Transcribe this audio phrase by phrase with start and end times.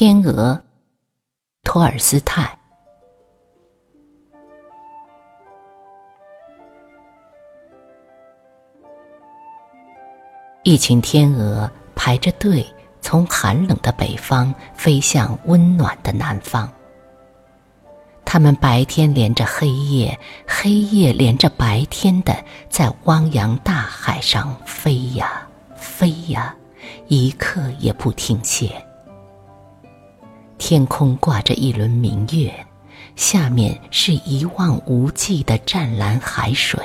[0.00, 0.62] 天鹅，
[1.64, 2.56] 托尔斯泰。
[10.62, 12.64] 一群天鹅排着队，
[13.00, 16.72] 从寒冷的北方飞向温暖的南方。
[18.24, 25.44] 它们白天连着黑夜，黑夜连着白天的，在汪洋大海上飞呀
[25.74, 26.54] 飞呀，
[27.08, 28.70] 一刻也不停歇。
[30.68, 32.52] 天空挂着一轮明月，
[33.16, 36.78] 下面是一望无际的湛蓝海水。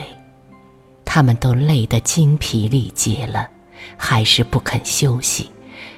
[1.03, 3.49] 它们都累得精疲力竭了，
[3.97, 5.51] 还是不肯休息，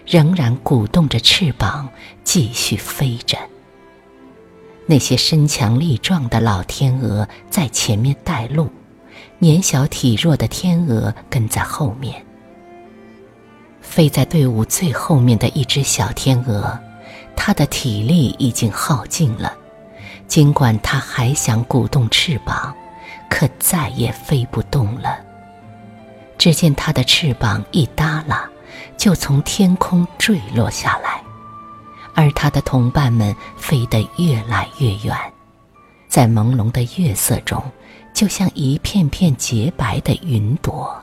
[0.04, 1.88] 仍然鼓动着翅膀
[2.24, 3.38] 继续飞着。
[4.88, 8.68] 那些身强力壮的老天鹅在前面带路，
[9.38, 12.26] 年小体弱的天鹅跟在后面。
[13.80, 16.80] 飞在队伍最后面的一只小天鹅，
[17.36, 19.54] 它的体力已经耗尽了，
[20.28, 22.76] 尽管它还想鼓动翅膀，
[23.30, 25.20] 可再也飞不动了。
[26.38, 28.50] 只见它的翅膀一耷拉，
[28.98, 31.22] 就从天空坠落下来。
[32.18, 35.14] 而他的同伴们飞得越来越远，
[36.08, 37.62] 在朦胧的月色中，
[38.14, 40.96] 就像一片片洁白的云朵。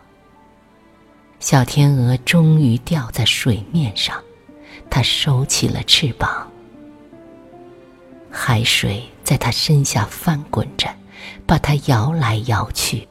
[1.39, 4.17] 小天鹅终于掉在水面上，
[4.95, 6.47] 它收起了翅膀。
[8.31, 10.87] 海水在它身下翻滚着，
[11.47, 13.09] 把它摇来摇去。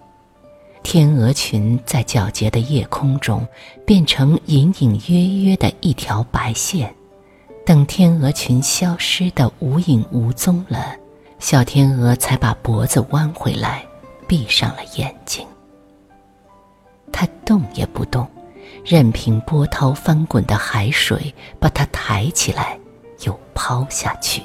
[0.83, 3.47] 天鹅群在皎洁的夜空中，
[3.83, 6.93] 变成隐隐约约的一条白线。
[7.65, 10.95] 等天鹅群消失的无影无踪了，
[11.39, 13.83] 小天鹅才把脖子弯回来，
[14.27, 15.47] 闭上了眼睛。
[17.11, 18.29] 它动也不动，
[18.83, 22.79] 任凭波涛翻滚的海水把它抬起来，
[23.25, 24.41] 又抛下去。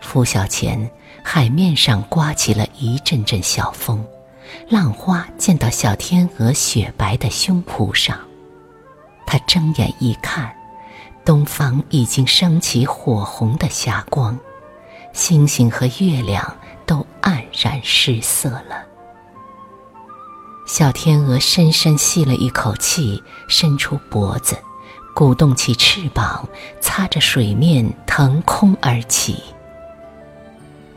[0.00, 0.90] 拂晓前，
[1.22, 4.04] 海面上刮起了一阵阵小风，
[4.68, 8.18] 浪花溅到小天鹅雪白的胸脯上。
[9.26, 10.54] 它睁眼一看。
[11.22, 14.36] 东方已经升起火红的霞光，
[15.12, 16.56] 星星和月亮
[16.86, 18.84] 都黯然失色了。
[20.72, 24.56] 小天鹅深深吸了一口气，伸出脖子，
[25.12, 26.48] 鼓动起翅膀，
[26.80, 29.42] 擦着水面腾空而起。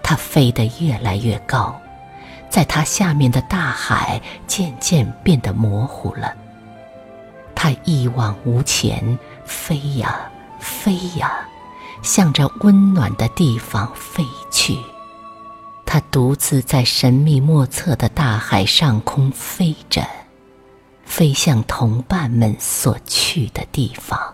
[0.03, 1.75] 它飞得越来越高，
[2.51, 6.31] 在它下面的大海渐渐变得模糊了。
[7.55, 9.17] 它一往无前。
[9.43, 11.33] 飞呀飞呀，
[12.03, 14.77] 向着温暖的地方飞去。
[15.93, 20.03] 它独自在神秘莫测的大海上空飞着，
[21.05, 24.32] 飞向同伴们所去的地方。